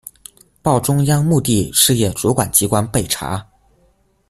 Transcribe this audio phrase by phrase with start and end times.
[0.63, 3.47] 报中央目的事业主管机关备查